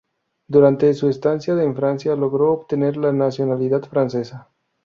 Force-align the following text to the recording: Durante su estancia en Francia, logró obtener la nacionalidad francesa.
Durante 0.47 0.95
su 0.95 1.09
estancia 1.09 1.53
en 1.61 1.75
Francia, 1.75 2.15
logró 2.15 2.51
obtener 2.53 2.97
la 2.97 3.13
nacionalidad 3.13 3.83
francesa. 3.83 4.49